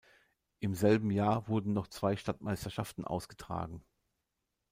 [0.57, 3.83] Im selben Jahr wurden noch zwei Stadtmeisterschaften ausgetragen.